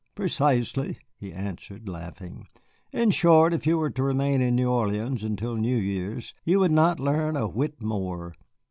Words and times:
"Precisely," 0.15 0.97
he 1.15 1.31
answered, 1.31 1.87
laughing; 1.87 2.47
"in 2.91 3.11
short, 3.11 3.53
if 3.53 3.67
you 3.67 3.77
were 3.77 3.91
to 3.91 4.01
remain 4.01 4.41
in 4.41 4.55
New 4.55 4.67
Orleans 4.67 5.23
until 5.23 5.55
New 5.57 5.77
Year's, 5.77 6.33
you 6.43 6.59
would 6.59 6.71
not 6.71 6.99
learn 6.99 7.35
a 7.35 7.47
whit 7.47 7.79
more. 7.83 8.33